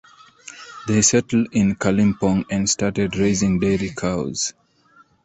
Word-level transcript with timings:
They 0.87 1.03
settled 1.03 1.49
in 1.51 1.75
Kalimpong 1.75 2.45
and 2.49 2.67
started 2.67 3.15
raising 3.17 3.59
dairy 3.59 3.91
cows. 3.91 4.51